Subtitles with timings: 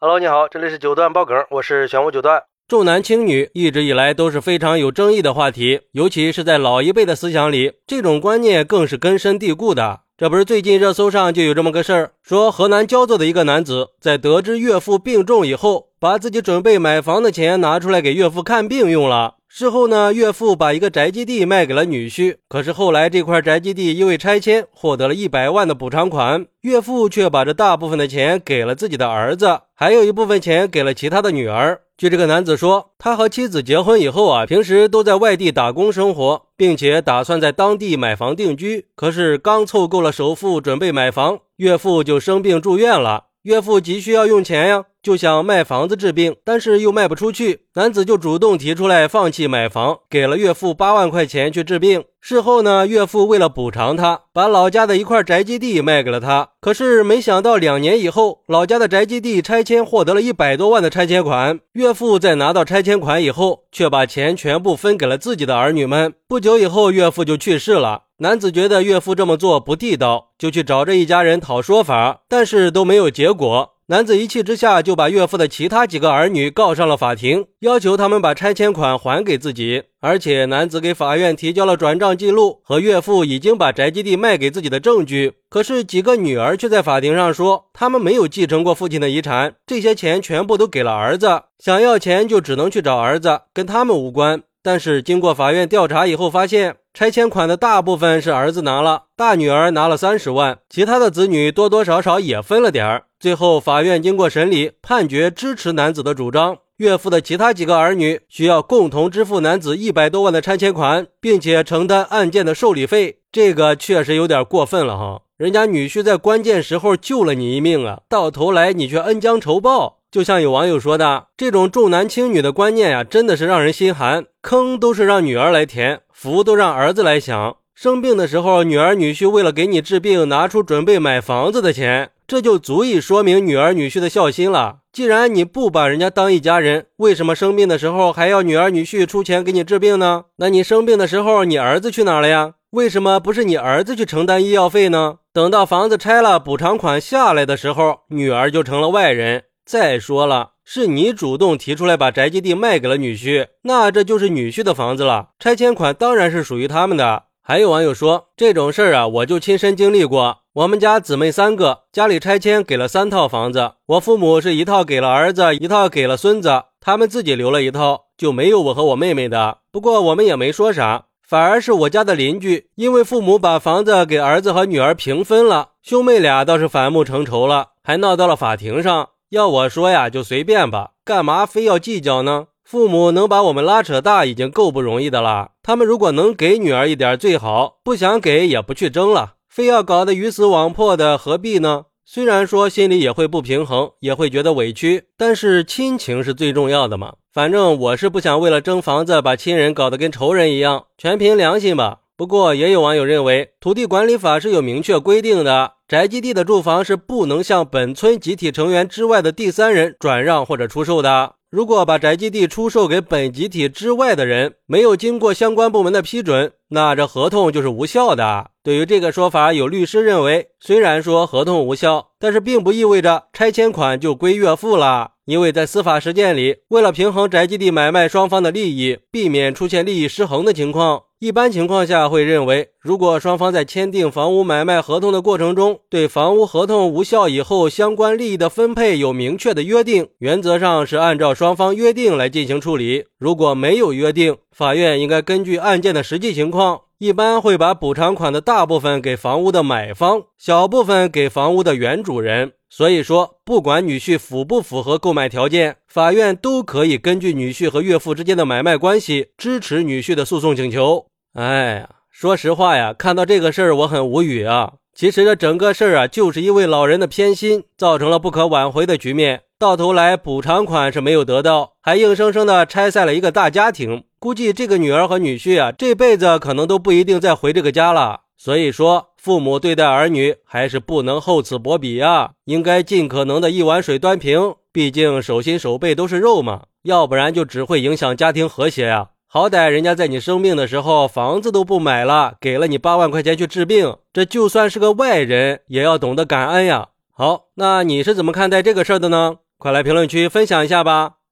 [0.00, 2.44] Hello，你好，这里是九段爆梗，我是玄武九段。
[2.68, 10.02] 重男轻女一直以来都是非常有争议的话题，尤其是在老一辈的思想里，这种观念更是根深蒂固的。
[10.16, 19.37] 这不是最近热搜上就有这么个事儿，说河南焦作的一个男子在得知岳父病重以后，把自己准备买房的钱拿出来给岳父看病用了。
[19.50, 31.80] 事后呢，岳父把一个宅基地卖给了女婿，可是后来这块宅基地因为拆迁获得了一百万的补偿款，岳父却把这大部分的钱给了自己的儿子，还有一部分钱给了其他的女儿。
[31.96, 38.86] 据这个男子说，他和妻子结婚以后啊，平时都在外地打工生活，并且打算在当地买房定居。
[38.94, 43.24] 可是刚凑够了首付，准备买房，岳父就生病住院了。
[43.42, 47.60] 岳父急需要用钱呀，就想卖房子治病，但是又卖不出去。
[47.76, 52.04] 男子就主动提出来放弃买房，给了岳父八万块钱去治病。
[52.20, 56.50] 事后呢，岳父为了补偿他，把老家的一块宅基地卖给了他。
[56.60, 61.58] 可是没想到两年以后，老家的宅基地拆迁获得了一百多万的拆迁款。
[61.72, 66.12] 岳父在拿到拆迁款以后，却把钱全部分给了自己的儿女们。
[66.28, 68.02] 不久以后，岳父就去世了。
[68.18, 73.70] 男子觉得岳父这么做不地道，就去找这一家人讨说法，但是都没有结果。
[73.90, 79.84] 男子一气之下，就把岳父的其他几个儿女告上了法庭，要求他们把拆迁款还给自己。
[80.02, 85.32] 而且，男子给法院提交了转账记录和岳父已经把宅基地卖给自己的证据。
[85.48, 94.42] 可是，几个女儿却在法庭上说，他们没有继承过父亲的遗产，这些钱全部都给了儿子，想要钱就只能去找儿子，跟他们无关。
[94.62, 103.04] 但是经过法院调查以后，发现拆迁款的大部分是儿子拿了，大女儿拿了三十万，其他的子女多多少少也分了点儿。
[103.20, 106.58] 最后，法院经过审理，判决支持男子的主张。
[106.76, 113.18] 岳父的其他几个儿女需要共同支付男子一百多万的拆迁款，并且承担案件的受理费。
[113.32, 115.22] 这个确实有点过分了哈！
[115.36, 119.98] 人家女婿在关键时候救了你一命啊，到头来你却恩将仇报。
[120.12, 124.26] 就像有网友说的，这种重男轻女的观念呀，真的是让人心寒。
[124.40, 127.56] 坑都是让女儿来填，福都让儿子来享。
[127.74, 134.80] 生病的时候，女儿女婿为了给你治病，拿出准备买房子的钱，这就足以说明女儿女婿的孝心了。
[134.92, 140.26] 既然你不把人家当一家人，为什么生病的时候还要女儿女婿出钱给你治病呢？
[140.36, 142.52] 那你生病的时候，你儿子去哪了呀？
[142.72, 145.20] 为什么不是你儿子去承担医药费呢？
[145.32, 149.44] 等到房子拆了，补偿款下来的时候，女儿就成了外人。
[149.64, 157.24] 再说了，是你主动提出来把宅基地卖给了女婿，那这就是女婿的房子了，拆迁款当然是属于他们的。
[157.48, 160.40] 还有网友说，这种事儿啊，我就亲身经历过。
[160.52, 169.60] 我们家姊妹三个，家里拆迁给了三套房子，我父母是一套给了儿子，一套给了孙子，他们自己留了一套，就没有我和我妹妹的。
[169.72, 179.08] 不过我们也没说啥，反而是我家的邻居，因为父母把房子给儿子和女儿平分了，兄妹俩倒是反目成仇了，还闹到了法庭上。
[179.30, 182.48] 要我说呀，就随便吧，干嘛非要计较呢？
[182.70, 191.86] 父母能把我们拉扯大已经够不容易的了，他们如果能给女儿一点最好，不想给也不去争了，非要搞得鱼死网破的，何必呢？
[192.04, 197.14] 虽然说心里也会不平衡，也会觉得委屈，但是亲情是最重要的嘛。
[197.32, 202.00] 反正我是不想为了争房子把亲人搞得跟仇人一样，全凭良心吧。
[202.18, 205.74] 不过也有网友认为，土地管理法是有明确规定的。
[205.86, 211.34] 宅基地的住房是不能向本村集体成员之外的第三人转让或者出售的。
[211.48, 218.50] 如果把宅基地出售给本集体之外的人，没有经过相关部门的批准，那这合同就是无效的。
[218.64, 225.12] 对于这个说法，有律师认为，虽然说合同无效，但是并不意味着拆迁款就归岳父了。
[225.28, 231.02] 因为在司法实践里，为了平衡宅基地买卖双方的利益，避免出现利益失衡的情况。
[231.18, 243.04] 一般情况下会认为，如果双方在签订房屋买卖合同的过程中，对房屋合同无效以后相关利益的分配有明确的约定，原则上是按照双方约定来进行处理。
[243.18, 252.54] 如果没有约定，法院应该根据案件的实际情况，一般会把补偿款的大部分给房屋的买方，小部分给房屋的原主人。
[252.68, 261.06] 所以说，不管女婿符不符合购买条件，法院都可以根据女婿和岳父之间的买卖关系，支持女婿的诉讼请求。
[261.34, 264.72] 哎呀，说实话呀，看到这个事儿，我很无语啊。
[264.92, 269.42] 其实这整个事儿啊，就是因为老人的偏心，造成了不可挽回的局面。
[269.56, 274.02] 到头来，补偿款是没有得到，还硬生生的拆散了一个大家庭。
[274.20, 278.22] 估计这个女儿和女婿啊，这辈子可能都不一定再回这个家了。
[278.36, 284.54] 所以说，父母对待儿女还是不能厚此薄彼啊，应该尽可能的一碗水端平。
[284.72, 289.08] 毕竟手心手背都是肉嘛，要不然就只会影响家庭和谐呀。
[289.26, 296.88] 好歹人家在你生病的时候，房子都不买了，给了你八万块钱去治病，这就算是个外人，也要懂得感恩呀。
[297.12, 299.36] 好，那你是怎么看待这个事儿的呢？
[299.58, 301.17] 快来评论区分享一下吧！